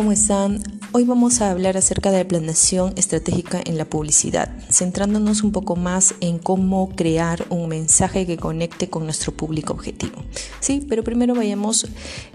¿cómo 0.00 0.12
están? 0.12 0.79
Hoy 0.92 1.04
vamos 1.04 1.40
a 1.40 1.52
hablar 1.52 1.76
acerca 1.76 2.10
de 2.10 2.18
la 2.18 2.26
planeación 2.26 2.94
estratégica 2.96 3.60
en 3.64 3.78
la 3.78 3.84
publicidad, 3.84 4.50
centrándonos 4.72 5.44
un 5.44 5.52
poco 5.52 5.76
más 5.76 6.16
en 6.20 6.40
cómo 6.40 6.90
crear 6.96 7.46
un 7.48 7.68
mensaje 7.68 8.26
que 8.26 8.36
conecte 8.36 8.90
con 8.90 9.04
nuestro 9.04 9.30
público 9.30 9.72
objetivo. 9.72 10.24
Sí, 10.58 10.84
pero 10.88 11.04
primero 11.04 11.36
vayamos 11.36 11.86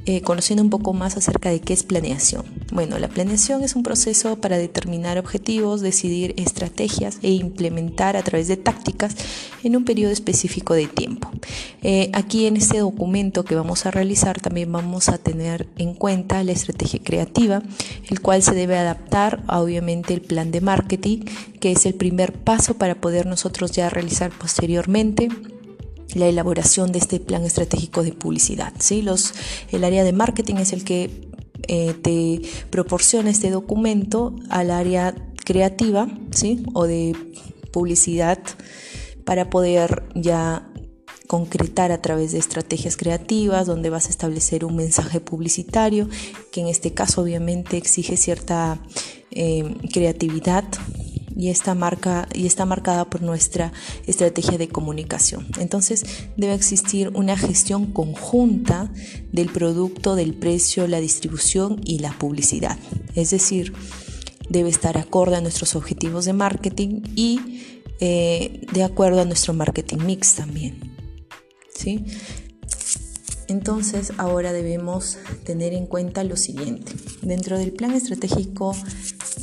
eh, 0.05 0.21
conociendo 0.21 0.63
un 0.63 0.69
poco 0.69 0.93
más 0.93 1.17
acerca 1.17 1.49
de 1.49 1.59
qué 1.59 1.73
es 1.73 1.83
planeación. 1.83 2.45
Bueno, 2.71 2.97
la 2.97 3.09
planeación 3.09 3.61
es 3.61 3.75
un 3.75 3.83
proceso 3.83 4.37
para 4.37 4.57
determinar 4.57 5.17
objetivos, 5.17 5.81
decidir 5.81 6.33
estrategias 6.37 7.17
e 7.23 7.31
implementar 7.31 8.15
a 8.15 8.23
través 8.23 8.47
de 8.47 8.55
tácticas 8.55 9.15
en 9.63 9.75
un 9.75 9.83
periodo 9.83 10.13
específico 10.13 10.73
de 10.75 10.87
tiempo. 10.87 11.29
Eh, 11.83 12.09
aquí 12.13 12.45
en 12.45 12.55
este 12.55 12.79
documento 12.79 13.43
que 13.43 13.55
vamos 13.55 13.85
a 13.85 13.91
realizar 13.91 14.39
también 14.39 14.71
vamos 14.71 15.09
a 15.09 15.17
tener 15.17 15.67
en 15.77 15.93
cuenta 15.93 16.43
la 16.43 16.53
estrategia 16.53 17.01
creativa, 17.03 17.61
el 18.09 18.21
cual 18.21 18.44
se 18.45 18.55
debe 18.55 18.77
adaptar 18.77 19.43
obviamente 19.47 20.13
el 20.13 20.21
plan 20.21 20.51
de 20.51 20.61
marketing, 20.61 21.19
que 21.59 21.71
es 21.71 21.85
el 21.85 21.95
primer 21.95 22.31
paso 22.33 22.75
para 22.75 22.95
poder 22.95 23.25
nosotros 23.25 23.71
ya 23.71 23.89
realizar 23.89 24.31
posteriormente 24.31 25.29
la 26.13 26.27
elaboración 26.27 26.91
de 26.91 26.99
este 26.99 27.19
plan 27.19 27.43
estratégico 27.43 28.03
de 28.03 28.13
publicidad. 28.13 28.73
¿sí? 28.79 29.01
Los, 29.01 29.33
el 29.71 29.83
área 29.83 30.03
de 30.03 30.13
marketing 30.13 30.55
es 30.55 30.73
el 30.73 30.83
que 30.83 31.29
eh, 31.67 31.93
te 32.01 32.41
proporciona 32.69 33.31
este 33.31 33.49
documento 33.49 34.35
al 34.49 34.71
área 34.71 35.15
creativa 35.43 36.07
¿sí? 36.31 36.63
o 36.73 36.85
de 36.85 37.15
publicidad 37.71 38.39
para 39.25 39.49
poder 39.49 40.03
ya 40.13 40.69
concretar 41.27 41.91
a 41.91 42.01
través 42.01 42.31
de 42.31 42.39
estrategias 42.39 42.97
creativas 42.97 43.67
donde 43.67 43.89
vas 43.89 44.07
a 44.07 44.09
establecer 44.09 44.65
un 44.65 44.75
mensaje 44.75 45.19
publicitario 45.19 46.07
que 46.51 46.61
en 46.61 46.67
este 46.67 46.93
caso 46.93 47.21
obviamente 47.21 47.77
exige 47.77 48.17
cierta 48.17 48.79
eh, 49.31 49.75
creatividad 49.91 50.65
y 51.35 51.49
está, 51.49 51.75
marca, 51.75 52.27
y 52.33 52.45
está 52.45 52.65
marcada 52.65 53.09
por 53.09 53.21
nuestra 53.21 53.73
estrategia 54.07 54.57
de 54.57 54.69
comunicación. 54.69 55.47
Entonces 55.59 56.05
debe 56.37 56.53
existir 56.53 57.09
una 57.13 57.35
gestión 57.37 57.87
conjunta 57.87 58.91
del 59.31 59.49
producto, 59.49 60.15
del 60.15 60.33
precio, 60.33 60.87
la 60.87 61.01
distribución 61.01 61.81
y 61.83 61.99
la 61.99 62.17
publicidad. 62.17 62.77
Es 63.15 63.31
decir, 63.31 63.73
debe 64.49 64.69
estar 64.69 64.97
acorde 64.97 65.35
a 65.35 65.41
nuestros 65.41 65.75
objetivos 65.75 66.25
de 66.25 66.33
marketing 66.33 67.01
y 67.15 67.39
eh, 67.99 68.61
de 68.71 68.83
acuerdo 68.83 69.21
a 69.21 69.25
nuestro 69.25 69.53
marketing 69.53 69.99
mix 70.05 70.35
también. 70.35 70.84
Entonces 73.47 74.13
ahora 74.17 74.53
debemos 74.53 75.17
tener 75.43 75.73
en 75.73 75.85
cuenta 75.85 76.23
lo 76.23 76.35
siguiente. 76.35 76.93
Dentro 77.21 77.57
del 77.57 77.73
plan 77.73 77.93
estratégico 77.93 78.75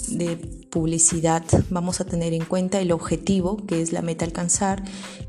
de 0.08 0.36
publicidad 0.70 1.44
vamos 1.70 2.00
a 2.00 2.04
tener 2.04 2.32
en 2.32 2.44
cuenta 2.44 2.80
el 2.80 2.92
objetivo, 2.92 3.64
que 3.66 3.80
es 3.80 3.92
la 3.92 4.02
meta 4.02 4.24
alcanzar, 4.24 4.82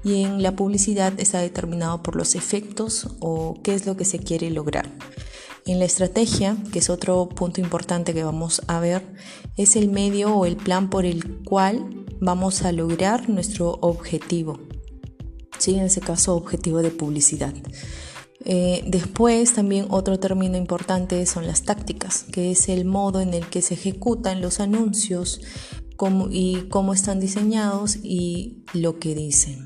y 0.03 0.23
en 0.23 0.41
la 0.41 0.55
publicidad 0.55 1.13
está 1.19 1.39
determinado 1.39 2.01
por 2.01 2.15
los 2.15 2.35
efectos 2.35 3.07
o 3.19 3.59
qué 3.63 3.75
es 3.75 3.85
lo 3.85 3.95
que 3.95 4.05
se 4.05 4.19
quiere 4.19 4.49
lograr. 4.49 4.89
En 5.65 5.79
la 5.79 5.85
estrategia, 5.85 6.57
que 6.73 6.79
es 6.79 6.89
otro 6.89 7.29
punto 7.29 7.61
importante 7.61 8.13
que 8.13 8.23
vamos 8.23 8.61
a 8.67 8.79
ver, 8.79 9.15
es 9.55 9.77
el 9.77 9.89
medio 9.89 10.35
o 10.35 10.45
el 10.45 10.57
plan 10.57 10.89
por 10.89 11.05
el 11.05 11.43
cual 11.43 12.05
vamos 12.19 12.63
a 12.63 12.71
lograr 12.71 13.29
nuestro 13.29 13.77
objetivo. 13.81 14.59
En 15.67 15.85
ese 15.85 16.01
caso, 16.01 16.35
objetivo 16.35 16.81
de 16.81 16.91
publicidad. 16.91 17.53
Eh, 18.45 18.83
después 18.87 19.53
también 19.53 19.87
otro 19.89 20.19
término 20.19 20.57
importante 20.57 21.25
son 21.25 21.47
las 21.47 21.63
tácticas, 21.63 22.25
que 22.25 22.51
es 22.51 22.67
el 22.67 22.83
modo 22.83 23.21
en 23.21 23.33
el 23.33 23.47
que 23.47 23.61
se 23.61 23.75
ejecutan 23.75 24.41
los 24.41 24.59
anuncios 24.59 25.41
y 26.31 26.63
cómo 26.69 26.93
están 26.93 27.21
diseñados 27.21 27.97
y 28.03 28.63
lo 28.73 28.99
que 28.99 29.15
dicen. 29.15 29.65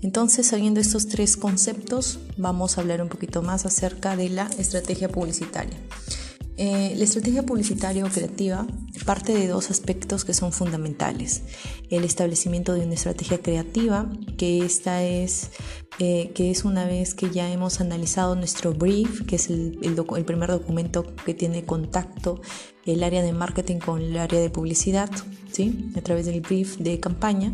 Entonces, 0.00 0.46
sabiendo 0.46 0.80
estos 0.80 1.08
tres 1.08 1.36
conceptos, 1.36 2.20
vamos 2.36 2.78
a 2.78 2.80
hablar 2.80 3.02
un 3.02 3.08
poquito 3.08 3.42
más 3.42 3.66
acerca 3.66 4.16
de 4.16 4.30
la 4.30 4.46
estrategia 4.58 5.08
publicitaria. 5.08 5.76
Eh, 6.58 6.94
la 6.96 7.04
estrategia 7.04 7.44
publicitaria 7.44 8.04
o 8.04 8.08
creativa 8.08 8.66
parte 9.04 9.32
de 9.32 9.46
dos 9.46 9.70
aspectos 9.70 10.24
que 10.24 10.34
son 10.34 10.52
fundamentales. 10.52 11.42
El 11.88 12.04
establecimiento 12.04 12.74
de 12.74 12.80
una 12.80 12.94
estrategia 12.94 13.38
creativa, 13.38 14.10
que 14.36 14.64
esta 14.64 15.04
es, 15.04 15.50
eh, 16.00 16.32
que 16.34 16.50
es 16.50 16.64
una 16.64 16.84
vez 16.84 17.14
que 17.14 17.30
ya 17.30 17.50
hemos 17.50 17.80
analizado 17.80 18.34
nuestro 18.34 18.72
brief, 18.72 19.24
que 19.24 19.36
es 19.36 19.50
el, 19.50 19.78
el, 19.82 20.24
primer 20.24 20.50
documento 20.50 21.06
que 21.24 21.32
tiene 21.32 21.64
contacto 21.64 22.40
el 22.84 23.04
área 23.04 23.22
de 23.22 23.32
marketing 23.32 23.78
con 23.78 24.02
el 24.02 24.18
área 24.18 24.40
de 24.40 24.50
publicidad, 24.50 25.10
¿sí? 25.52 25.92
a 25.96 26.00
través 26.00 26.26
del 26.26 26.40
brief 26.40 26.76
de 26.78 26.98
campaña. 26.98 27.52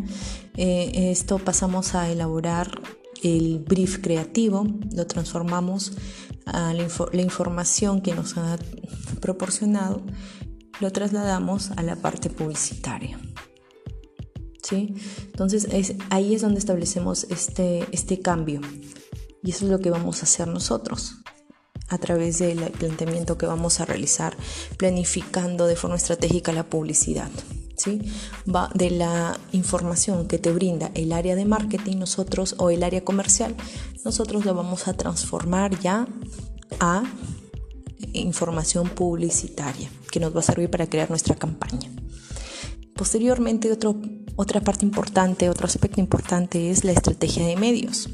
Eh, 0.57 1.11
esto 1.11 1.39
pasamos 1.39 1.95
a 1.95 2.11
elaborar 2.11 2.81
el 3.23 3.59
brief 3.59 3.99
creativo, 3.99 4.67
lo 4.93 5.07
transformamos 5.07 5.93
la, 6.47 7.23
información 7.23 8.01
que 8.01 8.15
nos 8.15 8.37
ha 8.37 8.59
proporcionado, 9.21 10.03
lo 10.81 10.91
trasladamos 10.93 11.71
a 11.73 11.83
la 11.83 11.97
parte 11.97 12.31
publicitaria. 12.31 13.19
¿Sí? 14.63 14.95
Entonces 15.27 15.69
ahí 16.09 16.35
es 16.35 16.41
donde 16.41 16.59
establecemos 16.59 17.25
este, 17.25 17.87
este 17.93 18.21
cambio 18.21 18.63
y 19.43 19.51
eso 19.51 19.67
es 19.67 19.71
lo 19.71 19.79
que 19.79 19.91
vamos 19.91 20.21
a 20.21 20.23
hacer 20.23 20.49
nosotros 20.49 21.17
a 21.89 21.99
través 21.99 22.39
del 22.39 22.71
planteamiento 22.71 23.37
que 23.37 23.45
vamos 23.45 23.81
a 23.81 23.85
realizar 23.85 24.35
planificando 24.79 25.67
de 25.67 25.77
forma 25.77 25.97
estratégica 25.97 26.51
la 26.53 26.65
publicidad. 26.65 27.31
De 27.87 28.91
la 28.91 29.39
información 29.53 30.29
que 30.29 30.39
te 30.39 30.53
brinda 30.53 30.91
el 30.95 31.13
área 31.13 31.35
de 31.35 31.45
marketing 31.45 31.99
nosotros 31.99 32.55
o 32.59 32.71
el 32.71 32.83
área 32.83 33.05
comercial, 33.05 33.55
nosotros 34.05 34.45
lo 34.45 34.55
vamos 34.55 34.89
a 34.89 34.95
transformar 34.95 35.79
ya 35.81 36.07
a 36.81 37.05
información 38.13 38.89
publicitaria 38.89 39.91
que 40.11 40.21
nos 40.21 40.35
va 40.35 40.41
a 40.41 40.43
servir 40.43 40.71
para 40.71 40.87
crear 40.87 41.11
nuestra 41.11 41.35
campaña. 41.35 41.91
Posteriormente, 42.95 43.73
otro, 43.73 44.01
otra 44.37 44.61
parte 44.61 44.85
importante, 44.85 45.49
otro 45.49 45.67
aspecto 45.67 46.01
importante 46.01 46.71
es 46.71 46.85
la 46.85 46.93
estrategia 46.93 47.45
de 47.47 47.57
medios. 47.57 48.09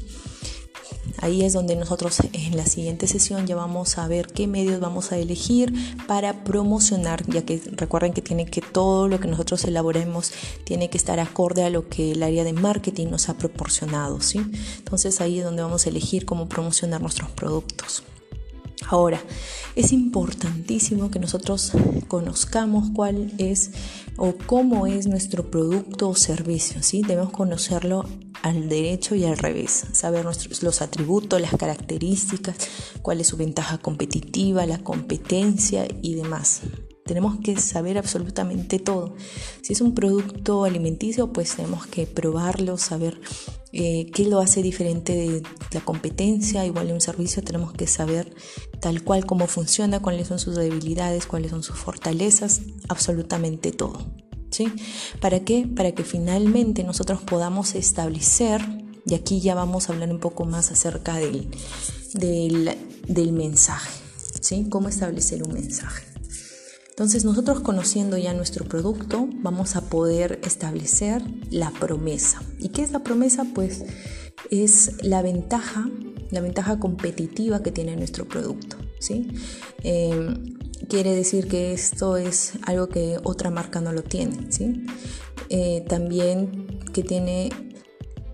Ahí 1.19 1.43
es 1.43 1.53
donde 1.53 1.75
nosotros 1.75 2.17
en 2.33 2.57
la 2.57 2.65
siguiente 2.65 3.07
sesión 3.07 3.45
ya 3.45 3.55
vamos 3.55 3.97
a 3.97 4.07
ver 4.07 4.27
qué 4.27 4.47
medios 4.47 4.79
vamos 4.79 5.11
a 5.11 5.17
elegir 5.17 5.73
para 6.07 6.43
promocionar, 6.43 7.25
ya 7.27 7.43
que 7.43 7.61
recuerden 7.73 8.13
que 8.13 8.21
tiene 8.21 8.45
que 8.45 8.61
todo 8.61 9.07
lo 9.07 9.19
que 9.19 9.27
nosotros 9.27 9.63
elaboremos 9.65 10.31
tiene 10.63 10.89
que 10.89 10.97
estar 10.97 11.19
acorde 11.19 11.63
a 11.63 11.69
lo 11.69 11.87
que 11.89 12.11
el 12.11 12.23
área 12.23 12.43
de 12.43 12.53
marketing 12.53 13.07
nos 13.07 13.29
ha 13.29 13.37
proporcionado, 13.37 14.21
¿sí? 14.21 14.41
Entonces 14.77 15.21
ahí 15.21 15.39
es 15.39 15.45
donde 15.45 15.61
vamos 15.61 15.85
a 15.85 15.89
elegir 15.89 16.25
cómo 16.25 16.47
promocionar 16.49 17.01
nuestros 17.01 17.29
productos. 17.31 18.03
Ahora, 18.87 19.21
es 19.75 19.93
importantísimo 19.93 21.11
que 21.11 21.19
nosotros 21.19 21.71
conozcamos 22.07 22.89
cuál 22.93 23.31
es 23.37 23.71
o 24.17 24.33
cómo 24.45 24.85
es 24.85 25.07
nuestro 25.07 25.49
producto 25.49 26.09
o 26.09 26.15
servicio, 26.15 26.83
¿sí? 26.83 27.01
Debemos 27.07 27.31
conocerlo 27.31 28.05
al 28.41 28.69
derecho 28.69 29.15
y 29.15 29.23
al 29.23 29.37
revés, 29.37 29.85
saber 29.93 30.25
los 30.25 30.81
atributos, 30.81 31.39
las 31.39 31.55
características, 31.55 32.55
cuál 33.01 33.21
es 33.21 33.27
su 33.27 33.37
ventaja 33.37 33.77
competitiva, 33.77 34.65
la 34.65 34.79
competencia 34.79 35.87
y 36.01 36.15
demás. 36.15 36.61
Tenemos 37.11 37.41
que 37.43 37.59
saber 37.59 37.97
absolutamente 37.97 38.79
todo. 38.79 39.15
Si 39.61 39.73
es 39.73 39.81
un 39.81 39.93
producto 39.93 40.63
alimenticio, 40.63 41.33
pues 41.33 41.57
tenemos 41.57 41.85
que 41.85 42.07
probarlo, 42.07 42.77
saber 42.77 43.19
eh, 43.73 44.09
qué 44.13 44.23
lo 44.23 44.39
hace 44.39 44.63
diferente 44.63 45.13
de 45.13 45.43
la 45.73 45.81
competencia. 45.81 46.65
Igual 46.65 46.87
en 46.87 46.93
un 46.93 47.01
servicio 47.01 47.43
tenemos 47.43 47.73
que 47.73 47.85
saber 47.85 48.33
tal 48.79 49.03
cual 49.03 49.25
cómo 49.25 49.47
funciona, 49.47 50.01
cuáles 50.01 50.29
son 50.29 50.39
sus 50.39 50.55
debilidades, 50.55 51.25
cuáles 51.25 51.51
son 51.51 51.63
sus 51.63 51.75
fortalezas, 51.75 52.61
absolutamente 52.87 53.73
todo. 53.73 54.09
¿sí? 54.49 54.71
¿Para 55.19 55.41
qué? 55.41 55.67
Para 55.67 55.91
que 55.91 56.05
finalmente 56.05 56.85
nosotros 56.85 57.19
podamos 57.23 57.75
establecer, 57.75 58.61
y 59.05 59.15
aquí 59.15 59.41
ya 59.41 59.53
vamos 59.53 59.89
a 59.89 59.91
hablar 59.91 60.11
un 60.11 60.21
poco 60.21 60.45
más 60.45 60.71
acerca 60.71 61.15
del, 61.15 61.49
del, 62.13 62.71
del 63.05 63.33
mensaje, 63.33 63.91
¿sí? 64.39 64.67
¿Cómo 64.69 64.87
establecer 64.87 65.43
un 65.43 65.51
mensaje? 65.51 66.05
Entonces 66.91 67.25
nosotros 67.25 67.61
conociendo 67.61 68.17
ya 68.17 68.33
nuestro 68.33 68.65
producto 68.65 69.27
vamos 69.41 69.75
a 69.75 69.81
poder 69.89 70.39
establecer 70.43 71.23
la 71.49 71.71
promesa. 71.71 72.43
¿Y 72.59 72.69
qué 72.69 72.83
es 72.83 72.91
la 72.91 72.99
promesa? 72.99 73.45
Pues 73.55 73.83
es 74.51 75.01
la 75.01 75.21
ventaja, 75.21 75.89
la 76.29 76.41
ventaja 76.41 76.79
competitiva 76.79 77.63
que 77.63 77.71
tiene 77.71 77.95
nuestro 77.95 78.27
producto. 78.27 78.75
¿sí? 78.99 79.29
Em, 79.83 80.57
quiere 80.89 81.15
decir 81.15 81.47
que 81.47 81.73
esto 81.73 82.17
es 82.17 82.53
algo 82.65 82.89
que 82.89 83.17
otra 83.23 83.49
marca 83.49 83.79
no 83.81 83.93
lo 83.93 84.03
tiene. 84.03 84.51
¿sí? 84.51 84.85
Eh, 85.49 85.85
también 85.87 86.79
que 86.93 87.03
tiene 87.03 87.49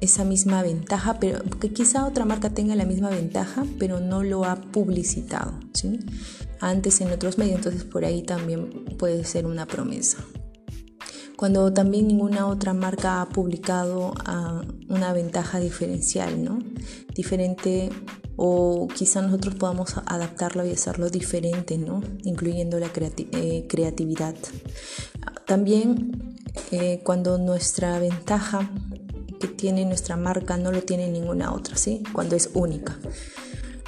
esa 0.01 0.23
misma 0.23 0.61
ventaja, 0.61 1.19
pero 1.19 1.43
que 1.59 1.71
quizá 1.73 2.05
otra 2.05 2.25
marca 2.25 2.49
tenga 2.49 2.75
la 2.75 2.85
misma 2.85 3.09
ventaja, 3.09 3.65
pero 3.79 3.99
no 3.99 4.23
lo 4.23 4.45
ha 4.45 4.55
publicitado, 4.55 5.59
¿sí? 5.73 5.99
Antes 6.59 7.01
en 7.01 7.11
otros 7.11 7.37
medios, 7.37 7.57
entonces 7.57 7.83
por 7.83 8.05
ahí 8.05 8.23
también 8.23 8.85
puede 8.97 9.23
ser 9.23 9.45
una 9.45 9.65
promesa. 9.65 10.17
Cuando 11.35 11.71
también 11.71 12.07
ninguna 12.07 12.47
otra 12.47 12.73
marca 12.73 13.21
ha 13.21 13.29
publicado 13.29 14.13
ah, 14.25 14.63
una 14.89 15.13
ventaja 15.13 15.59
diferencial, 15.59 16.43
¿no? 16.43 16.57
Diferente 17.13 17.89
o 18.37 18.87
quizá 18.87 19.21
nosotros 19.21 19.55
podamos 19.55 19.97
adaptarlo 20.05 20.65
y 20.65 20.71
hacerlo 20.71 21.09
diferente, 21.09 21.77
¿no? 21.77 22.01
Incluyendo 22.23 22.79
la 22.79 22.89
eh, 22.95 23.65
creatividad. 23.69 24.35
También 25.45 26.39
eh, 26.71 27.01
cuando 27.03 27.37
nuestra 27.37 27.99
ventaja 27.99 28.71
que 29.39 29.47
tiene 29.47 29.85
nuestra 29.85 30.17
marca 30.17 30.57
no 30.57 30.71
lo 30.71 30.81
tiene 30.83 31.09
ninguna 31.09 31.53
otra, 31.53 31.77
¿sí? 31.77 32.03
Cuando 32.13 32.35
es 32.35 32.49
única. 32.53 32.97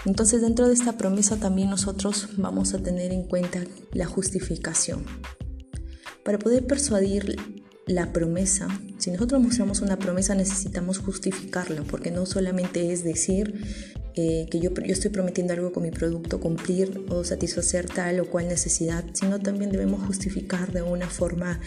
Entonces 0.06 0.42
dentro 0.42 0.68
de 0.68 0.74
esta 0.74 0.98
promesa 0.98 1.38
también 1.38 1.70
nosotros 1.70 2.30
vamos 2.38 2.74
a 2.74 2.80
tener 2.80 3.12
en 3.12 3.24
cuenta 3.24 3.64
la 3.92 4.06
justificación. 4.06 5.04
Para 6.24 6.40
poder 6.40 6.66
persuadir 6.66 7.38
la 7.86 8.14
promesa, 8.14 8.68
si 8.98 9.12
nosotros 9.12 9.42
mostramos 9.42 9.82
una 9.82 9.98
promesa 9.98 10.36
necesitamos 10.36 11.00
justificarla, 11.00 11.84
porque 11.84 12.12
no 12.12 12.26
solamente 12.26 12.92
es 12.94 13.04
decir 13.04 13.66
eh, 14.16 14.48
que 14.52 14.60
yo, 14.60 14.72
estoy 14.86 15.12
prometiendo 15.12 15.54
algo 15.54 15.72
con 15.72 15.84
mi 15.84 15.92
producto, 15.92 16.40
cumplir 16.40 17.06
o 17.10 17.24
satisfacer 17.24 17.88
tal 17.88 18.20
o 18.20 18.30
cual 18.30 18.48
necesidad, 18.48 19.06
sino 19.14 19.40
también 19.40 19.72
debemos 19.72 20.06
justificar 20.06 20.72
de 20.72 20.82
una 20.82 21.08
forma 21.08 21.60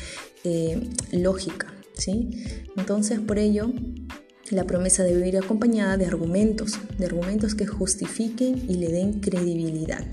eh, 0.44 0.90
lógica. 1.12 1.73
¿sí? 1.96 2.44
Entonces, 2.76 3.20
por 3.20 3.38
ello, 3.38 3.73
la 4.50 4.65
promesa 4.65 5.05
debe 5.05 5.29
ir 5.29 5.39
acompañada 5.39 5.97
de 5.97 6.06
argumentos, 6.06 6.79
de 6.99 7.06
argumentos 7.06 7.55
que 7.55 7.67
justifiquen 7.67 8.71
y 8.71 8.75
le 8.75 8.89
den 8.89 9.21
credibilidad. 9.21 10.05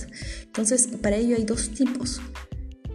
Entonces, 0.45 0.87
para 1.01 1.15
ello 1.15 1.35
hay 1.35 1.43
dos 1.43 1.69
tipos, 1.69 2.21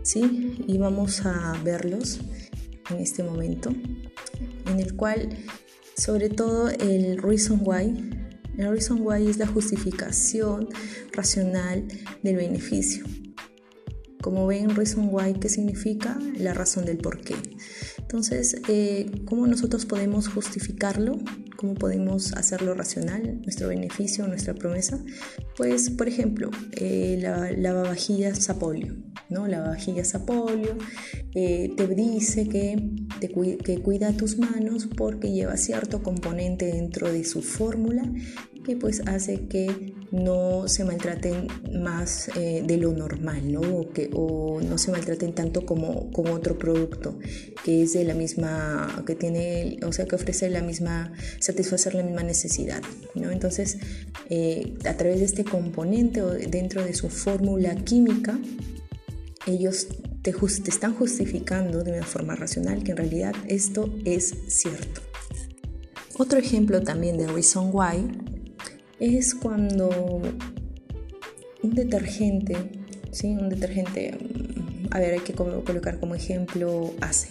¿sí? 0.03 0.57
Y 0.67 0.79
vamos 0.79 1.27
a 1.27 1.61
verlos 1.65 2.21
en 2.91 2.99
este 2.99 3.23
momento, 3.23 3.71
en 4.71 4.81
el 4.81 4.95
cual, 4.95 5.29
sobre 5.97 6.29
todo, 6.29 6.69
el 6.71 7.19
reason 7.19 7.61
why, 7.65 8.11
el 8.57 8.71
reason 8.71 9.01
why 9.01 9.29
es 9.29 9.39
la 9.39 9.47
justificación 9.47 10.69
racional 11.13 11.85
del 12.23 12.37
beneficio. 12.37 13.05
Como 14.25 14.47
ven, 14.47 14.75
reason 14.75 15.11
why, 15.13 15.35
¿qué 15.35 15.51
significa? 15.51 16.19
La 16.39 16.55
razón 16.55 16.87
del 16.87 16.97
por 16.97 17.21
qué. 17.21 17.35
Entonces, 17.99 18.57
eh, 18.71 19.11
¿cómo 19.27 19.47
nosotros 19.47 19.85
podemos 19.85 20.29
justificarlo? 20.29 21.19
¿Cómo 21.59 21.75
podemos 21.75 22.33
hacerlo 22.33 22.73
racional, 22.73 23.43
nuestro 23.43 23.69
beneficio, 23.69 24.27
nuestra 24.27 24.55
promesa? 24.55 24.99
Pues, 25.59 25.91
por 25.91 26.09
ejemplo, 26.09 26.51
eh, 26.73 27.19
la 27.21 27.53
lavavajillas 27.53 28.39
Sapolio. 28.39 28.97
¿no? 29.29 29.47
La 29.47 29.61
vajilla 29.61 30.07
Sapolio 30.07 30.79
eh, 31.35 31.75
te 31.77 31.87
dice 31.87 32.49
que, 32.49 32.83
que 33.21 33.83
cuida 33.83 34.17
tus 34.17 34.39
manos 34.39 34.89
porque 34.97 35.33
lleva 35.33 35.59
cierto 35.59 36.03
componente 36.03 36.65
dentro 36.65 37.13
de 37.13 37.25
su 37.25 37.43
fórmula 37.43 38.11
que 38.65 38.77
pues 38.77 39.03
hace 39.07 39.47
que 39.47 39.94
no 40.15 40.69
se 40.69 40.85
maltraten 40.85 41.49
más 41.73 42.29
eh, 42.37 42.63
de 42.65 42.77
lo 42.77 42.93
normal, 42.93 43.53
¿no? 43.53 43.61
O, 44.15 44.61
no 44.61 44.79
se 44.79 44.93
maltraten 44.93 45.35
tanto 45.35 45.67
como, 45.67 46.11
como 46.13 46.33
otro 46.33 46.57
producto 46.57 47.19
que 47.65 47.83
es 47.83 47.95
de 47.95 48.05
la 48.05 48.15
misma, 48.15 49.03
que 49.07 49.17
tiene, 49.17 49.79
o 49.85 49.93
sea, 49.93 50.07
que 50.07 50.15
ofrece 50.15 50.49
la 50.51 50.63
misma, 50.63 51.13
satisfacer 51.41 51.95
la 51.95 52.05
misma 52.05 52.23
necesidad, 52.23 52.83
¿no? 53.15 53.33
Entonces, 53.33 53.79
eh, 54.31 54.75
a 54.85 54.97
través 54.97 55.19
de 55.19 55.25
este 55.25 55.45
componente 55.45 56.23
o 56.23 56.31
dentro 56.31 56.85
de 56.85 56.95
su 56.95 57.09
fórmula 57.09 57.75
química, 57.75 58.39
ellos 59.47 59.89
te, 60.23 60.33
te 60.33 60.71
están 60.71 60.95
justificando 60.95 61.83
de 61.83 61.93
una 61.93 62.07
forma 62.07 62.37
racional 62.37 62.85
que 62.85 62.93
en 62.93 62.99
realidad 62.99 63.35
esto 63.49 63.93
es 64.05 64.33
cierto. 64.47 65.01
Otro 66.17 66.39
ejemplo 66.39 66.81
también 66.83 67.19
de 67.19 67.27
Reason 67.27 67.71
Why 67.73 68.34
es 69.01 69.35
cuando 69.35 70.23
un 71.63 71.75
detergente, 71.75 72.57
¿sí? 73.11 73.29
un 73.29 73.49
detergente, 73.49 74.17
a 74.91 74.99
ver, 74.99 75.15
hay 75.15 75.21
que 75.21 75.33
colocar 75.33 75.99
como 75.99 76.15
ejemplo 76.15 76.93
ACE 77.01 77.29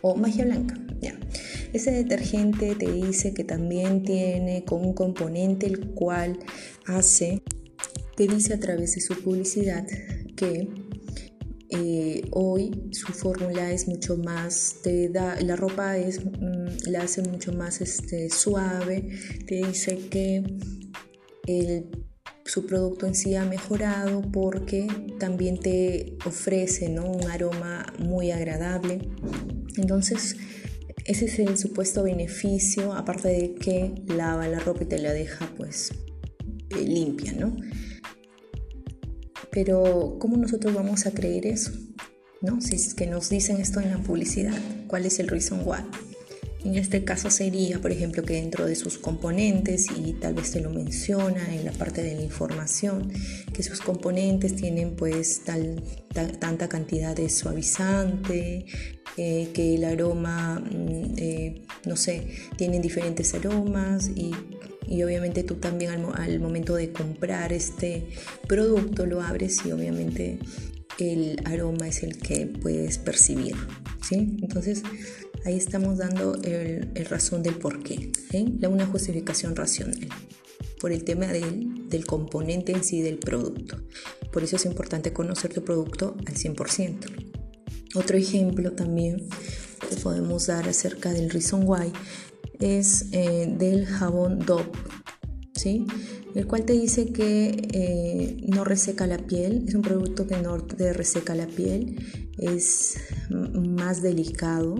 o 0.00 0.14
magia 0.14 0.44
blanca, 0.44 0.78
ya. 1.00 1.18
Ese 1.72 1.90
detergente 1.90 2.74
te 2.74 2.90
dice 2.90 3.34
que 3.34 3.42
también 3.42 4.04
tiene 4.04 4.64
como 4.64 4.88
un 4.88 4.94
componente 4.94 5.66
el 5.66 5.90
cual 5.90 6.38
hace, 6.86 7.42
te 8.16 8.26
dice 8.28 8.54
a 8.54 8.60
través 8.60 8.94
de 8.94 9.00
su 9.00 9.20
publicidad 9.22 9.86
que 10.36 10.68
eh, 11.70 12.22
hoy 12.30 12.88
su 12.92 13.12
fórmula 13.12 13.72
es 13.72 13.88
mucho 13.88 14.16
más, 14.16 14.76
te 14.82 15.08
da, 15.08 15.40
la 15.40 15.56
ropa 15.56 15.96
es, 15.96 16.24
mm, 16.24 16.90
la 16.90 17.02
hace 17.02 17.22
mucho 17.22 17.52
más 17.52 17.80
este, 17.80 18.30
suave, 18.30 19.08
te 19.46 19.56
dice 19.66 19.98
que 20.10 20.44
su 22.44 22.66
producto 22.66 23.06
en 23.06 23.14
sí 23.14 23.34
ha 23.34 23.44
mejorado 23.44 24.22
porque 24.22 24.86
también 25.18 25.58
te 25.58 26.16
ofrece 26.26 26.88
un 26.88 27.30
aroma 27.30 27.86
muy 27.98 28.30
agradable. 28.30 29.08
Entonces, 29.76 30.36
ese 31.04 31.26
es 31.26 31.38
el 31.38 31.58
supuesto 31.58 32.02
beneficio, 32.02 32.92
aparte 32.92 33.28
de 33.28 33.54
que 33.54 33.94
lava 34.06 34.48
la 34.48 34.60
ropa 34.60 34.84
y 34.84 34.86
te 34.86 34.98
la 34.98 35.12
deja 35.12 35.50
pues 35.56 35.92
eh, 36.70 36.82
limpia, 36.82 37.32
¿no? 37.32 37.56
Pero, 39.50 40.16
¿cómo 40.18 40.36
nosotros 40.36 40.74
vamos 40.74 41.06
a 41.06 41.12
creer 41.12 41.46
eso? 41.46 41.72
¿No? 42.40 42.60
Si 42.60 42.74
es 42.74 42.94
que 42.94 43.06
nos 43.06 43.30
dicen 43.30 43.60
esto 43.60 43.80
en 43.80 43.90
la 43.90 43.98
publicidad, 43.98 44.58
¿cuál 44.86 45.06
es 45.06 45.18
el 45.18 45.28
reason 45.28 45.62
why? 45.64 45.78
En 46.64 46.76
este 46.76 47.04
caso 47.04 47.30
sería, 47.30 47.78
por 47.78 47.92
ejemplo, 47.92 48.22
que 48.22 48.34
dentro 48.34 48.66
de 48.66 48.74
sus 48.74 48.96
componentes, 48.96 49.86
y 49.94 50.14
tal 50.14 50.32
vez 50.32 50.52
te 50.52 50.60
lo 50.60 50.70
menciona 50.70 51.54
en 51.54 51.64
la 51.64 51.72
parte 51.72 52.02
de 52.02 52.14
la 52.14 52.22
información, 52.22 53.12
que 53.52 53.62
sus 53.62 53.80
componentes 53.82 54.56
tienen 54.56 54.96
pues 54.96 55.42
tal, 55.44 55.82
tanta 56.38 56.68
cantidad 56.68 57.14
de 57.14 57.28
suavizante, 57.28 58.64
eh, 59.18 59.50
que 59.52 59.74
el 59.74 59.84
aroma, 59.84 60.58
mm, 60.60 61.18
eh, 61.18 61.62
no 61.84 61.96
sé, 61.96 62.28
tienen 62.56 62.80
diferentes 62.80 63.34
aromas 63.34 64.08
y, 64.08 64.32
obviamente 65.02 65.42
tú 65.42 65.56
también 65.56 65.90
al, 65.90 66.06
al 66.14 66.40
momento 66.40 66.76
de 66.76 66.92
comprar 66.92 67.52
este 67.52 68.06
producto 68.46 69.06
lo 69.06 69.20
abres 69.20 69.66
y 69.66 69.72
obviamente 69.72 70.38
el 70.98 71.40
aroma 71.44 71.88
es 71.88 72.02
el 72.02 72.18
que 72.18 72.46
puedes 72.46 72.98
percibir, 72.98 73.56
¿sí? 74.08 74.38
Entonces, 74.40 74.82
Ahí 75.44 75.56
estamos 75.56 75.98
dando 75.98 76.36
el, 76.42 77.06
razón 77.08 77.42
del 77.42 77.56
por 77.56 77.82
qué, 77.82 78.10
¿eh? 78.32 78.66
una 78.66 78.86
justificación 78.86 79.54
racional 79.54 80.08
por 80.80 80.90
el 80.90 81.04
tema 81.04 81.26
del, 81.26 81.88
del, 81.88 82.06
componente 82.06 82.72
en 82.72 82.82
sí 82.82 83.02
del 83.02 83.18
producto. 83.18 83.76
Por 84.32 84.42
eso 84.42 84.56
es 84.56 84.64
importante 84.64 85.12
conocer 85.12 85.52
tu 85.52 85.62
producto 85.62 86.16
al 86.26 86.34
100%. 86.34 87.34
Otro 87.94 88.16
ejemplo 88.16 88.72
también 88.72 89.28
que 89.88 89.96
podemos 89.96 90.46
dar 90.46 90.68
acerca 90.68 91.12
del 91.12 91.30
Reason 91.30 91.62
Why 91.64 91.92
es 92.60 93.06
eh, 93.12 93.46
del 93.58 93.86
jabón 93.86 94.38
Dove, 94.40 94.70
¿sí? 95.54 95.86
el 96.34 96.46
cual 96.46 96.64
te 96.64 96.72
dice 96.72 97.12
que 97.12 97.68
eh, 97.72 98.36
no 98.48 98.64
reseca 98.64 99.06
la 99.06 99.18
piel, 99.18 99.64
es 99.68 99.74
un 99.74 99.82
producto 99.82 100.26
que 100.26 100.36
no 100.38 100.58
te 100.58 100.92
reseca 100.92 101.34
la 101.34 101.46
piel, 101.46 101.96
es 102.38 102.96
más 103.30 104.02
delicado 104.02 104.74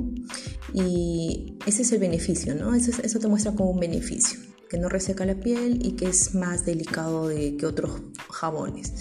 y 0.75 1.57
ese 1.66 1.83
es 1.83 1.93
el 1.93 2.00
beneficio, 2.00 2.57
¿no? 2.57 2.75
Eso, 2.75 3.19
te 3.21 3.28
muestra 3.28 3.52
como 3.52 3.71
un 3.71 3.78
beneficio, 3.78 4.40
que 4.69 4.76
no 4.76 4.88
reseca 4.88 5.25
la 5.25 5.37
piel 5.37 5.78
y 5.87 5.93
que 5.93 6.07
es 6.07 6.35
más 6.35 6.66
delicado 6.66 7.28
de, 7.28 7.57
que 7.57 7.64
otros 7.64 8.02
jabones. 8.28 8.93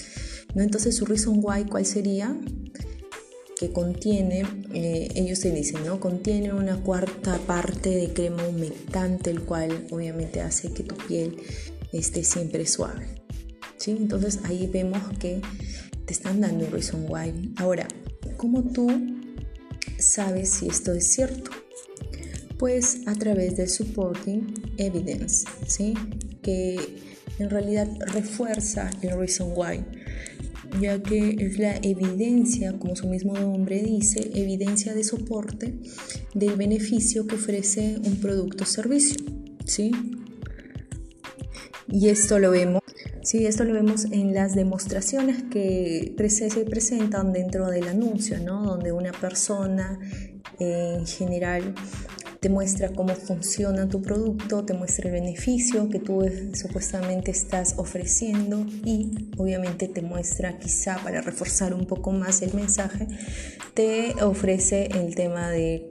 ¿no? 0.54 0.62
Entonces 0.62 0.96
su 0.96 1.06
reason 1.06 1.40
why, 1.42 1.66
¿cuál 1.66 1.86
sería? 1.86 2.40
que 3.60 3.72
contiene, 3.72 4.44
eh, 4.74 5.10
ellos 5.16 5.40
te 5.40 5.52
dicen, 5.52 5.86
¿no? 5.86 6.00
Contiene 6.00 6.52
una 6.54 6.82
cuarta 6.82 7.38
parte 7.38 7.90
de 7.90 8.12
crema 8.12 8.46
humectante, 8.46 9.30
el 9.30 9.42
cual 9.42 9.88
obviamente 9.92 10.42
hace 10.42 10.74
que 10.74 10.84
tu 10.84 10.96
piel 10.96 11.38
esté 11.94 12.24
siempre 12.24 12.66
suave. 12.66 13.24
¿sí? 13.78 13.92
Entonces 13.92 14.40
ahí 14.44 14.68
vemos 14.68 15.00
que 15.18 15.42
te 16.06 16.14
están 16.14 16.42
dando 16.42 16.66
un 16.66 16.72
reason 16.72 17.06
why. 17.08 17.54
Ahora, 17.56 17.88
¿cómo 18.38 18.64
tú 18.64 18.90
sabes 19.98 20.50
si 20.50 20.68
esto 20.68 20.92
es 20.92 21.14
cierto? 21.14 21.63
Pues 22.64 23.02
a 23.08 23.14
través 23.14 23.58
del 23.58 23.68
supporting 23.68 24.54
evidence, 24.78 25.46
¿sí? 25.68 25.96
que 26.42 26.80
en 27.38 27.50
realidad 27.50 27.90
refuerza 28.14 28.90
el 29.02 29.20
reason 29.20 29.52
why, 29.54 29.84
ya 30.80 31.04
que 31.04 31.36
es 31.40 31.60
la 31.60 31.76
evidencia, 31.82 32.72
como 32.80 32.96
su 32.96 33.10
mismo 33.10 33.34
nombre 33.34 33.84
dice, 33.84 34.32
evidencia 34.34 34.94
de 34.94 35.04
soporte 35.04 35.74
del 36.36 36.56
beneficio 36.56 37.28
que 37.28 37.36
ofrece 37.36 37.98
un 38.02 38.22
producto 38.22 38.64
o 38.64 38.66
servicio. 38.66 39.18
¿sí? 39.66 39.92
Y 41.90 42.08
esto 42.08 42.40
lo 42.40 42.52
vemos, 42.52 42.82
sí, 43.24 43.46
esto 43.46 43.66
lo 43.66 43.74
vemos 43.74 44.06
en 44.06 44.34
las 44.34 44.56
demostraciones 44.56 45.44
que 45.52 46.16
se 46.30 46.64
presentan 46.64 47.34
dentro 47.34 47.70
del 47.70 47.90
anuncio, 47.90 48.40
¿no? 48.40 48.64
Donde 48.64 48.94
una 48.94 49.12
persona 49.12 50.00
eh, 50.60 50.96
en 50.98 51.06
general 51.06 51.76
te 52.44 52.50
muestra 52.50 52.90
cómo 52.90 53.16
funciona 53.16 53.88
tu 53.88 54.02
producto, 54.02 54.66
te 54.66 54.74
muestra 54.74 55.08
el 55.08 55.14
beneficio 55.14 55.88
que 55.88 56.00
tú 56.00 56.30
supuestamente 56.54 57.32
estás 57.32 57.76
ofreciendo 57.78 58.66
y 58.84 59.30
obviamente 59.38 59.88
te 59.88 60.02
muestra 60.02 60.60
quizá 60.60 60.98
para 61.06 61.22
reforzar 61.22 61.74
un 61.74 61.86
poco 61.86 62.12
más 62.12 62.42
el 62.42 62.54
mensaje, 62.54 63.08
te 63.74 64.22
ofrece 64.22 64.88
el 64.88 65.16
tema 65.16 65.50
de 65.52 65.88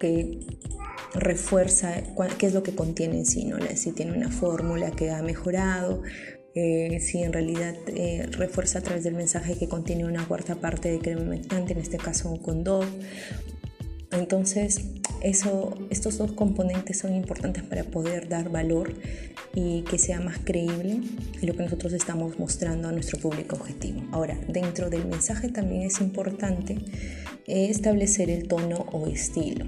que 0.00 0.40
refuerza 1.14 2.02
qué 2.36 2.46
es 2.46 2.52
lo 2.52 2.64
que 2.64 2.74
contiene 2.74 3.18
en 3.18 3.26
sí, 3.26 3.44
¿no? 3.44 3.56
si 3.76 3.92
tiene 3.92 4.10
una 4.10 4.28
fórmula 4.28 4.90
que 4.90 5.12
ha 5.12 5.22
mejorado, 5.22 6.02
eh, 6.56 6.98
si 6.98 7.22
en 7.22 7.32
realidad 7.32 7.76
eh, 7.86 8.26
refuerza 8.32 8.80
a 8.80 8.82
través 8.82 9.04
del 9.04 9.14
mensaje 9.14 9.56
que 9.56 9.68
contiene 9.68 10.04
una 10.04 10.26
cuarta 10.26 10.56
parte 10.56 10.90
de 10.90 10.98
crema 10.98 11.22
humectante, 11.22 11.74
en 11.74 11.78
este 11.78 11.96
caso 11.96 12.28
un 12.28 12.38
condón. 12.38 12.88
Entonces, 14.10 14.80
estos 15.26 16.18
dos 16.18 16.32
componentes 16.32 16.98
son 16.98 17.14
importantes 17.14 17.62
para 17.62 17.84
poder 17.84 18.28
dar 18.28 18.48
valor 18.50 18.94
y 19.54 19.82
que 19.82 19.98
sea 19.98 20.20
más 20.20 20.38
creíble 20.38 21.00
lo 21.42 21.54
que 21.54 21.62
nosotros 21.62 21.92
estamos 21.92 22.38
mostrando 22.38 22.88
a 22.88 22.92
nuestro 22.92 23.18
público 23.18 23.56
objetivo. 23.56 24.02
Ahora, 24.12 24.38
dentro 24.48 24.88
del 24.88 25.06
mensaje 25.06 25.48
también 25.48 25.82
es 25.82 26.00
importante 26.00 26.78
establecer 27.46 28.30
el 28.30 28.46
tono 28.48 28.86
o 28.92 29.06
estilo 29.06 29.66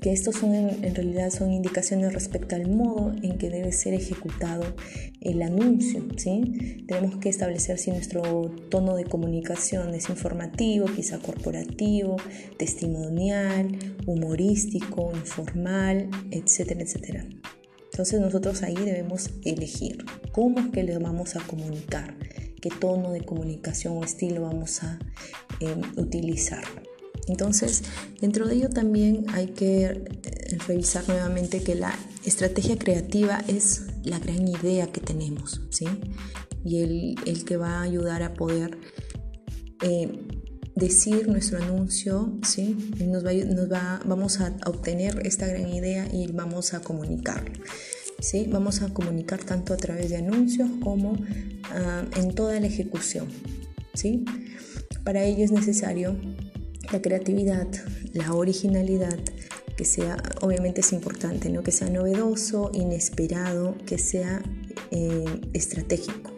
que 0.00 0.12
estos 0.12 0.36
son 0.36 0.54
en, 0.54 0.94
realidad 0.94 1.30
son 1.30 1.52
indicaciones 1.52 2.12
respecto 2.12 2.56
al 2.56 2.68
modo 2.68 3.12
en 3.22 3.36
que 3.36 3.50
debe 3.50 3.70
ser 3.72 3.94
ejecutado 3.94 4.64
el 5.20 5.42
anuncio. 5.42 6.04
¿sí? 6.16 6.84
Tenemos 6.88 7.16
que 7.18 7.28
establecer 7.28 7.78
si 7.78 7.90
nuestro 7.90 8.50
tono 8.70 8.96
de 8.96 9.04
comunicación 9.04 9.94
es 9.94 10.08
informativo, 10.08 10.86
quizá 10.86 11.18
corporativo, 11.18 12.16
testimonial, 12.56 13.68
humorístico, 14.06 15.12
informal, 15.14 16.08
etcétera, 16.30 16.82
etcétera. 16.82 17.26
Entonces 17.92 18.20
nosotros 18.20 18.62
ahí 18.62 18.76
debemos 18.76 19.30
elegir 19.44 20.04
cómo 20.32 20.60
es 20.60 20.68
que 20.68 20.82
le 20.82 20.96
vamos 20.98 21.36
a 21.36 21.40
comunicar, 21.40 22.16
qué 22.62 22.70
tono 22.70 23.10
de 23.10 23.20
comunicación 23.20 23.98
o 23.98 24.04
estilo 24.04 24.42
vamos 24.42 24.82
a 24.82 24.98
em, 25.60 25.82
utilizar. 25.98 26.64
Entonces, 27.30 27.82
dentro 28.20 28.46
de 28.46 28.56
ello 28.56 28.68
también 28.68 29.26
hay 29.32 29.48
que 29.48 29.84
eh, 29.84 30.58
revisar 30.66 31.08
nuevamente 31.08 31.62
que 31.62 31.74
la 31.74 31.94
estrategia 32.24 32.76
creativa 32.76 33.42
es 33.46 33.86
la 34.04 34.18
gran 34.18 34.46
idea 34.48 34.88
que 34.88 35.00
tenemos, 35.00 35.62
¿sí? 35.70 35.86
Y 36.64 37.14
el, 37.24 37.44
que 37.44 37.56
va 37.56 37.78
a 37.78 37.82
ayudar 37.82 38.22
a 38.22 38.34
poder 38.34 38.78
eh, 39.82 40.18
decir 40.74 41.28
nuestro 41.28 41.62
anuncio, 41.62 42.38
¿sí? 42.46 42.76
Nos 43.06 43.24
va, 43.24 44.00
vamos 44.04 44.40
a 44.40 44.54
obtener 44.66 45.26
esta 45.26 45.46
gran 45.46 45.68
idea 45.68 46.06
y 46.12 46.26
vamos 46.32 46.74
a 46.74 46.80
comunicarlo. 46.80 47.52
¿sí? 48.20 48.46
Vamos 48.50 48.82
a 48.82 48.92
comunicar 48.92 49.42
tanto 49.44 49.72
a 49.72 49.76
través 49.76 50.10
de 50.10 50.18
anuncios 50.18 50.68
como 50.82 51.16
ah, 51.72 52.04
en 52.16 52.34
toda 52.34 52.60
la 52.60 52.66
ejecución. 52.66 53.28
¿sí? 53.94 54.24
Para 55.04 55.24
ello 55.24 55.44
es 55.44 55.52
necesario 55.52 56.16
la 56.90 57.00
creatividad, 57.00 57.66
la 58.12 58.34
originalidad, 58.34 59.18
que 59.76 59.84
sea, 59.84 60.22
obviamente 60.42 60.80
es 60.80 60.92
importante, 60.92 61.48
¿no? 61.48 61.62
que 61.62 61.72
sea 61.72 61.88
novedoso, 61.88 62.70
inesperado, 62.74 63.76
que 63.86 63.98
sea 63.98 64.42
eh, 64.90 65.24
estratégico. 65.52 66.32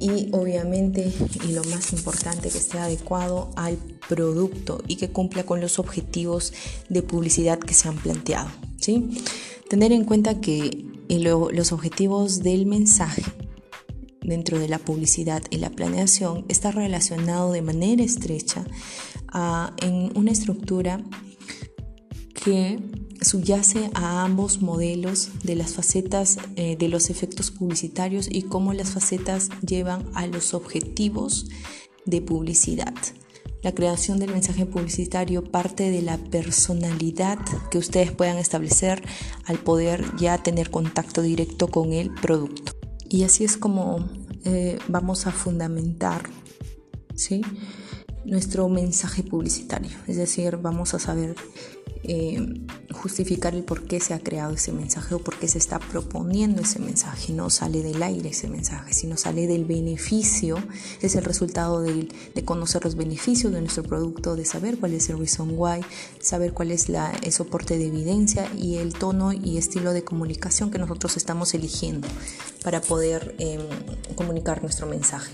Y 0.00 0.28
obviamente, 0.32 1.12
y 1.44 1.52
lo 1.52 1.64
más 1.64 1.92
importante, 1.92 2.50
que 2.50 2.58
esté 2.58 2.78
adecuado 2.78 3.50
al 3.56 3.76
producto 4.08 4.80
y 4.86 4.96
que 4.96 5.10
cumpla 5.10 5.44
con 5.44 5.60
los 5.60 5.80
objetivos 5.80 6.52
de 6.88 7.02
publicidad 7.02 7.58
que 7.58 7.74
se 7.74 7.88
han 7.88 7.96
planteado. 7.96 8.48
¿sí? 8.76 9.08
Tener 9.68 9.90
en 9.90 10.04
cuenta 10.04 10.40
que 10.40 10.86
eh, 11.08 11.18
los 11.18 11.72
objetivos 11.72 12.44
del 12.44 12.66
mensaje 12.66 13.24
dentro 14.28 14.58
de 14.58 14.68
la 14.68 14.78
publicidad 14.78 15.42
y 15.50 15.56
la 15.56 15.70
planeación 15.70 16.44
está 16.48 16.70
relacionado 16.70 17.52
de 17.52 17.62
manera 17.62 18.02
estrecha 18.02 18.64
en 19.82 20.16
una 20.16 20.30
estructura 20.30 21.02
que 22.34 22.78
subyace 23.20 23.90
a 23.94 24.22
ambos 24.22 24.62
modelos 24.62 25.30
de 25.42 25.56
las 25.56 25.74
facetas 25.74 26.38
eh, 26.56 26.76
de 26.76 26.88
los 26.88 27.10
efectos 27.10 27.50
publicitarios 27.50 28.28
y 28.30 28.42
cómo 28.42 28.72
las 28.72 28.90
facetas 28.90 29.50
llevan 29.66 30.08
a 30.14 30.26
los 30.26 30.54
objetivos 30.54 31.46
de 32.04 32.22
publicidad. 32.22 32.94
La 33.62 33.74
creación 33.74 34.20
del 34.20 34.30
mensaje 34.30 34.66
publicitario 34.66 35.42
parte 35.42 35.90
de 35.90 36.00
la 36.00 36.16
personalidad 36.16 37.38
que 37.70 37.78
ustedes 37.78 38.12
puedan 38.12 38.38
establecer 38.38 39.02
al 39.44 39.58
poder 39.58 40.04
ya 40.16 40.38
tener 40.38 40.70
contacto 40.70 41.22
directo 41.22 41.66
con 41.66 41.92
el 41.92 42.14
producto. 42.14 42.77
Y 43.08 43.24
así 43.24 43.44
es 43.44 43.56
como 43.56 44.08
eh, 44.44 44.78
vamos 44.88 45.26
a 45.26 45.32
fundamentar 45.32 46.22
¿sí? 47.14 47.42
nuestro 48.24 48.68
mensaje 48.68 49.22
publicitario. 49.22 49.96
Es 50.06 50.16
decir, 50.16 50.58
vamos 50.58 50.94
a 50.94 50.98
saber 50.98 51.34
eh, 52.02 52.66
justificar 52.98 53.54
el 53.54 53.64
por 53.64 53.84
qué 53.84 54.00
se 54.00 54.12
ha 54.12 54.18
creado 54.18 54.54
ese 54.54 54.72
mensaje 54.72 55.14
o 55.14 55.18
por 55.18 55.38
qué 55.38 55.48
se 55.48 55.58
está 55.58 55.78
proponiendo 55.78 56.62
ese 56.62 56.78
mensaje. 56.78 57.32
No 57.32 57.48
sale 57.48 57.82
del 57.82 58.02
aire 58.02 58.30
ese 58.30 58.48
mensaje, 58.48 58.92
sino 58.92 59.16
sale 59.16 59.46
del 59.46 59.64
beneficio, 59.64 60.58
es 61.00 61.14
el 61.14 61.24
resultado 61.24 61.80
de, 61.80 62.08
conocer 62.44 62.84
los 62.84 62.94
beneficios 62.94 63.52
de 63.52 63.60
nuestro 63.60 63.82
producto, 63.82 64.36
de 64.36 64.44
saber 64.44 64.78
cuál 64.78 64.94
es 64.94 65.08
el 65.10 65.18
reason 65.18 65.52
why, 65.56 65.80
saber 66.20 66.52
cuál 66.52 66.70
es 66.70 66.88
la, 66.88 67.10
el 67.22 67.32
soporte 67.32 67.78
de 67.78 67.86
evidencia 67.86 68.50
y 68.56 68.76
el 68.76 68.94
tono 68.94 69.32
y 69.32 69.58
estilo 69.58 69.92
de 69.92 70.04
comunicación 70.04 70.70
que 70.70 70.78
nosotros 70.78 71.16
estamos 71.16 71.54
eligiendo 71.54 72.08
para 72.62 72.80
poder 72.80 73.34
em, 73.38 73.60
comunicar 74.14 74.62
nuestro 74.62 74.86
mensaje. 74.86 75.32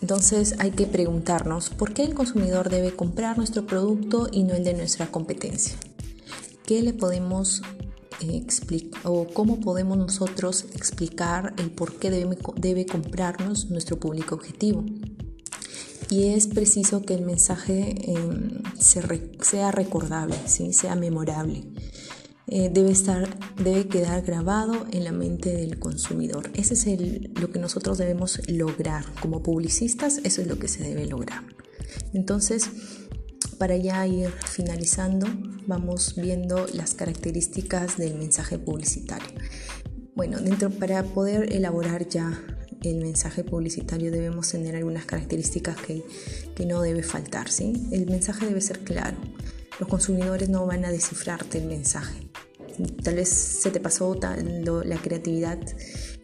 Entonces 0.00 0.54
hay 0.58 0.70
que 0.70 0.86
preguntarnos 0.86 1.70
por 1.70 1.92
qué 1.92 2.04
el 2.04 2.14
consumidor 2.14 2.70
debe 2.70 2.94
comprar 2.94 3.36
nuestro 3.36 3.66
producto 3.66 4.28
y 4.30 4.44
no 4.44 4.54
el 4.54 4.64
de 4.64 4.74
nuestra 4.74 5.08
competencia. 5.08 5.76
¿Qué 6.68 6.82
le 6.82 6.92
podemos 6.92 7.62
eh, 8.20 8.36
explicar 8.36 9.00
o 9.04 9.26
cómo 9.26 9.58
podemos 9.58 9.96
nosotros 9.96 10.66
explicar 10.74 11.54
el 11.56 11.70
por 11.70 11.94
qué 11.94 12.10
debe, 12.10 12.84
comprarnos 12.84 13.70
nuestro 13.70 13.98
público 13.98 14.34
objetivo? 14.34 14.84
Y 16.10 16.24
es 16.24 16.46
preciso 16.46 17.00
que 17.00 17.14
el 17.14 17.24
mensaje 17.24 18.12
em, 18.12 18.60
sea 18.78 19.70
recordable, 19.70 20.34
¿sí? 20.44 20.74
sea 20.74 20.94
memorable. 20.94 21.64
Eh, 22.48 22.68
debe, 22.70 22.90
estar, 22.90 23.26
debe 23.56 23.88
quedar 23.88 24.20
grabado 24.20 24.86
en 24.90 25.04
la 25.04 25.12
mente 25.12 25.56
del 25.56 25.78
consumidor. 25.78 26.50
Ese 26.52 26.74
es 26.74 27.40
lo 27.40 27.50
que 27.50 27.60
nosotros 27.60 27.96
debemos 27.96 28.42
lograr. 28.46 29.06
Como 29.22 29.42
publicistas, 29.42 30.20
eso 30.22 30.42
es 30.42 30.46
lo 30.46 30.58
que 30.58 30.68
se 30.68 30.82
debe 30.82 31.06
lograr. 31.06 31.44
Entonces, 32.12 32.68
para 33.58 33.76
ya 33.76 34.06
ir 34.06 34.30
finalizando, 34.46 35.26
vamos 35.66 36.14
viendo 36.16 36.66
las 36.74 36.94
características 36.94 37.96
del 37.96 38.14
mensaje 38.14 38.58
publicitario. 38.58 39.28
Bueno, 40.14 40.38
dentro, 40.38 40.70
para 40.70 41.02
poder 41.02 41.52
elaborar 41.52 42.08
ya 42.08 42.42
el 42.82 42.96
mensaje 43.00 43.44
publicitario 43.44 44.10
debemos 44.10 44.50
tener 44.50 44.76
algunas 44.76 45.04
características 45.04 45.76
que, 45.76 46.04
que 46.54 46.66
no 46.66 46.80
debe 46.80 47.02
faltar. 47.02 47.50
¿sí? 47.50 47.88
El 47.90 48.06
mensaje 48.06 48.46
debe 48.46 48.60
ser 48.60 48.80
claro. 48.80 49.16
Los 49.78 49.88
consumidores 49.88 50.48
no 50.48 50.66
van 50.66 50.84
a 50.84 50.90
descifrarte 50.90 51.58
el 51.58 51.66
mensaje 51.66 52.28
tal 53.02 53.16
vez 53.16 53.28
se 53.28 53.70
te 53.70 53.80
pasó 53.80 54.14
la 54.14 54.96
creatividad 54.98 55.58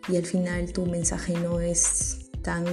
y 0.08 0.16
al 0.16 0.26
final 0.26 0.72
tu 0.72 0.86
mensaje 0.86 1.34
no 1.34 1.60
es 1.60 2.23
tan 2.44 2.64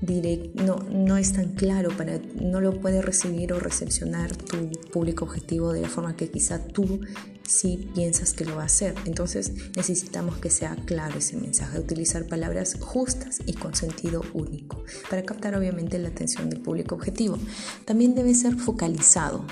directo, 0.00 0.64
no, 0.64 0.76
no 0.90 1.16
es 1.16 1.34
tan 1.34 1.50
claro, 1.50 1.90
para, 1.96 2.18
no 2.40 2.60
lo 2.60 2.80
puede 2.80 3.02
recibir 3.02 3.52
o 3.52 3.60
recepcionar 3.60 4.34
tu 4.34 4.70
público 4.90 5.26
objetivo 5.26 5.72
de 5.72 5.82
la 5.82 5.88
forma 5.88 6.16
que 6.16 6.28
quizá 6.28 6.58
tú 6.58 7.00
sí 7.46 7.90
piensas 7.94 8.32
que 8.32 8.44
lo 8.44 8.56
va 8.56 8.62
a 8.62 8.66
hacer. 8.66 8.94
Entonces 9.04 9.52
necesitamos 9.76 10.38
que 10.38 10.50
sea 10.50 10.76
claro 10.86 11.18
ese 11.18 11.36
mensaje, 11.36 11.78
utilizar 11.78 12.26
palabras 12.26 12.76
justas 12.80 13.40
y 13.46 13.52
con 13.52 13.74
sentido 13.74 14.22
único, 14.32 14.82
para 15.10 15.22
captar 15.22 15.54
obviamente 15.54 15.98
la 15.98 16.08
atención 16.08 16.50
del 16.50 16.60
público 16.60 16.94
objetivo. 16.94 17.38
También 17.84 18.14
debe 18.14 18.34
ser 18.34 18.56
focalizado, 18.56 19.44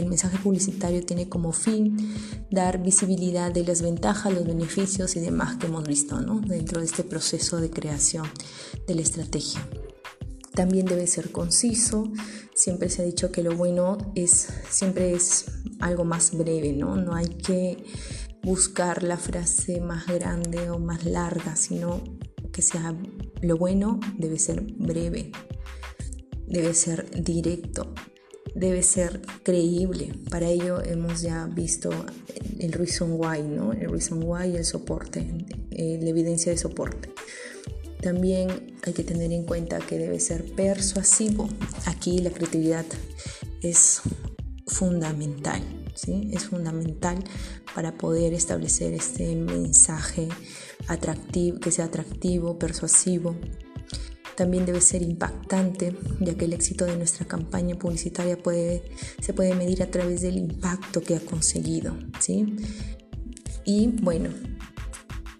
el 0.00 0.08
mensaje 0.08 0.38
publicitario 0.38 1.04
tiene 1.04 1.28
como 1.28 1.52
fin 1.52 1.96
dar 2.50 2.82
visibilidad 2.82 3.52
de 3.52 3.64
las 3.64 3.82
ventajas, 3.82 4.32
los 4.32 4.46
beneficios 4.46 5.16
y 5.16 5.20
demás 5.20 5.56
que 5.56 5.66
hemos 5.66 5.84
visto 5.84 6.18
dentro 6.46 6.80
de 6.80 6.86
este 6.86 7.04
proceso 7.04 7.58
de 7.58 7.70
creación 7.70 8.26
de 8.86 8.94
la 8.94 9.02
estrategia. 9.02 9.66
También 10.54 10.86
debe 10.86 11.06
ser 11.06 11.30
conciso. 11.30 12.10
Siempre 12.54 12.90
se 12.90 13.02
ha 13.02 13.04
dicho 13.04 13.30
que 13.30 13.42
lo 13.42 13.56
bueno 13.56 13.96
es 14.16 14.48
siempre 14.70 15.12
es 15.12 15.44
algo 15.78 16.04
más 16.04 16.36
breve, 16.36 16.72
¿no? 16.72 16.96
No 16.96 17.14
hay 17.14 17.28
que 17.28 17.84
buscar 18.42 19.02
la 19.02 19.16
frase 19.16 19.80
más 19.80 20.06
grande 20.06 20.70
o 20.70 20.78
más 20.78 21.04
larga, 21.04 21.54
sino 21.54 22.02
que 22.52 22.62
sea 22.62 22.94
lo 23.40 23.56
bueno 23.56 24.00
debe 24.16 24.38
ser 24.38 24.62
breve, 24.62 25.30
debe 26.46 26.74
ser 26.74 27.08
directo, 27.22 27.94
debe 28.58 28.82
ser 28.82 29.20
creíble. 29.42 30.12
Para 30.30 30.48
ello 30.48 30.82
hemos 30.82 31.22
ya 31.22 31.46
visto 31.46 31.90
el 32.58 32.72
reason 32.72 33.12
why, 33.12 33.42
¿no? 33.42 33.72
El 33.72 33.90
reason 33.90 34.22
why 34.24 34.56
el 34.56 34.64
soporte, 34.64 35.26
eh, 35.70 35.98
la 36.02 36.08
evidencia 36.10 36.50
de 36.50 36.58
soporte. 36.58 37.10
También 38.00 38.76
hay 38.84 38.92
que 38.92 39.04
tener 39.04 39.32
en 39.32 39.44
cuenta 39.44 39.78
que 39.78 39.98
debe 39.98 40.20
ser 40.20 40.44
persuasivo. 40.54 41.48
Aquí 41.86 42.18
la 42.18 42.30
creatividad 42.30 42.84
es 43.62 44.00
fundamental, 44.66 45.62
¿sí? 45.94 46.30
Es 46.32 46.46
fundamental 46.46 47.22
para 47.74 47.96
poder 47.96 48.34
establecer 48.34 48.92
este 48.92 49.34
mensaje 49.36 50.28
atractivo, 50.86 51.60
que 51.60 51.70
sea 51.70 51.86
atractivo, 51.86 52.58
persuasivo. 52.58 53.36
También 54.38 54.64
debe 54.64 54.80
ser 54.80 55.02
impactante, 55.02 55.96
ya 56.20 56.36
que 56.36 56.44
el 56.44 56.52
éxito 56.52 56.84
de 56.84 56.96
nuestra 56.96 57.26
campaña 57.26 57.74
publicitaria 57.74 58.40
puede, 58.40 58.84
se 59.20 59.32
puede 59.32 59.52
medir 59.56 59.82
a 59.82 59.90
través 59.90 60.20
del 60.20 60.36
impacto 60.36 61.02
que 61.02 61.16
ha 61.16 61.20
conseguido, 61.20 61.96
¿sí? 62.20 62.54
Y 63.64 63.88
bueno, 64.00 64.30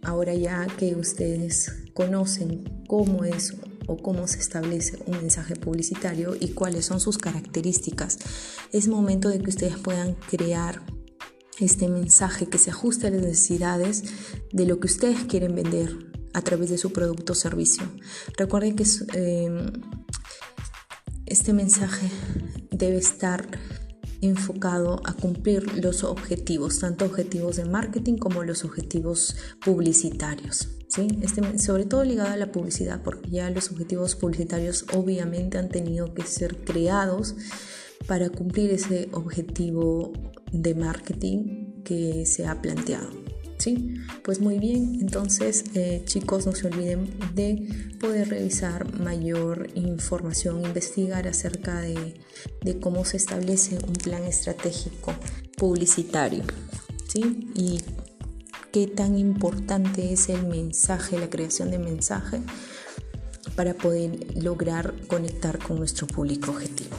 ahora 0.03 0.35
ya 0.35 0.67
que 0.67 0.97
ustedes 0.97 1.73
conocen 1.95 2.85
cómo 2.89 3.23
es 3.23 3.55
o 3.87 3.99
cómo 3.99 4.27
se 4.27 4.41
establece 4.41 4.99
un 5.07 5.19
mensaje 5.19 5.55
publicitario 5.55 6.35
y 6.35 6.49
cuáles 6.49 6.85
son 6.85 6.99
sus 6.99 7.19
características. 7.19 8.19
Es 8.73 8.89
momento 8.89 9.29
de 9.29 9.39
que 9.39 9.51
ustedes 9.51 9.77
puedan 9.77 10.15
crear 10.29 10.83
este 11.61 11.87
mensaje 11.87 12.49
que 12.49 12.59
se 12.59 12.71
ajuste 12.73 13.07
a 13.07 13.11
las 13.11 13.23
necesidades 13.23 14.03
de 14.53 14.67
lo 14.67 14.81
que 14.81 14.89
ustedes 14.89 15.23
quieren 15.27 15.55
vender 15.55 16.08
a 16.39 16.43
través 16.43 16.71
de 16.71 16.79
su 16.79 16.93
producto 16.93 17.33
o 17.33 17.37
servicio. 17.37 17.83
Recuerden 18.37 18.77
que 18.77 18.85
eh, 19.15 19.73
este 21.27 21.53
mensaje 21.53 22.09
debe 22.71 22.99
estar 22.99 23.47
enfocado 24.21 25.01
a 25.05 25.13
cumplir 25.13 25.85
los 25.85 26.05
objetivos, 26.05 26.79
tanto 26.79 27.05
objetivos 27.05 27.57
de 27.57 27.65
marketing 27.65 28.19
como 28.19 28.45
los 28.45 28.65
objetivos 28.65 29.37
publicitarios. 29.65 30.69
¿sí? 30.89 31.09
Este, 31.23 31.59
sobre 31.59 31.85
todo 31.87 32.05
ligado 32.05 32.31
a 32.31 32.37
la 32.37 32.53
publicidad, 32.53 33.03
porque 33.03 33.31
ya 33.31 33.51
los 33.51 33.71
objetivos 33.71 34.15
publicitarios 34.15 34.87
obviamente 34.95 35.59
han 35.59 35.69
tenido 35.69 36.15
que 36.15 36.23
ser 36.23 36.65
creados 36.65 37.35
para 38.07 38.31
cumplir 38.31 38.71
ese 38.71 39.09
objetivo 39.13 40.13
de 40.53 40.75
marketing 40.75 41.83
que 41.83 42.27
se 42.27 42.47
ha 42.47 42.63
planteado. 42.63 43.28
¿Sí? 43.59 43.97
Pues 44.23 44.41
muy 44.41 44.61
bien, 44.61 44.99
entonces 45.01 45.65
eh, 45.75 46.03
chicos 46.05 46.47
no 46.47 46.53
se 46.53 46.69
olviden 46.69 47.11
de 47.35 47.97
poder 47.99 48.29
revisar 48.29 49.01
mayor 49.01 49.69
información, 49.75 50.65
investigar 50.65 51.27
acerca 51.27 51.81
de, 51.81 52.15
de 52.63 52.79
cómo 52.79 53.05
se 53.05 53.17
establece 53.17 53.79
un 53.85 53.95
plan 53.95 54.23
estratégico 54.23 55.13
publicitario 55.57 56.45
¿sí? 57.09 57.51
y 57.57 57.81
qué 58.73 58.87
tan 58.87 59.19
importante 59.19 60.13
es 60.13 60.29
el 60.29 60.47
mensaje, 60.47 61.19
la 61.19 61.29
creación 61.29 61.71
de 61.71 61.79
mensaje 61.79 62.41
para 63.57 63.75
poder 63.75 64.37
lograr 64.37 64.95
conectar 65.09 65.59
con 65.59 65.79
nuestro 65.79 66.07
público 66.07 66.53
objetivo. 66.53 66.95